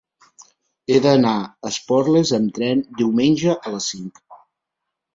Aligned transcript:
He 0.93 0.97
d'anar 1.07 1.35
a 1.41 1.51
Esporles 1.71 2.33
amb 2.41 2.57
tren 2.59 2.83
diumenge 3.03 3.57
a 3.61 3.79
les 3.79 3.95
cinc. 3.95 4.27